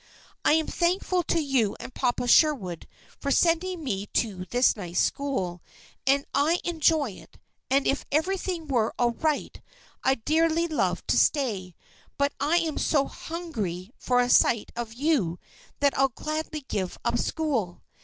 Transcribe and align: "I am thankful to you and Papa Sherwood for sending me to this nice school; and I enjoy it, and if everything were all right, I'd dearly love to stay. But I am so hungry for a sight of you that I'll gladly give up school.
"I 0.43 0.53
am 0.53 0.65
thankful 0.65 1.21
to 1.25 1.39
you 1.39 1.75
and 1.79 1.93
Papa 1.93 2.27
Sherwood 2.27 2.87
for 3.19 3.29
sending 3.29 3.83
me 3.83 4.07
to 4.07 4.45
this 4.45 4.75
nice 4.75 4.99
school; 4.99 5.61
and 6.07 6.25
I 6.33 6.59
enjoy 6.63 7.11
it, 7.11 7.37
and 7.69 7.85
if 7.85 8.03
everything 8.11 8.67
were 8.67 8.95
all 8.97 9.11
right, 9.11 9.61
I'd 10.03 10.25
dearly 10.25 10.67
love 10.67 11.05
to 11.05 11.19
stay. 11.19 11.75
But 12.17 12.33
I 12.39 12.55
am 12.57 12.79
so 12.79 13.05
hungry 13.05 13.91
for 13.99 14.19
a 14.19 14.27
sight 14.27 14.71
of 14.75 14.95
you 14.95 15.37
that 15.81 15.95
I'll 15.95 16.09
gladly 16.09 16.61
give 16.67 16.97
up 17.05 17.19
school. 17.19 17.83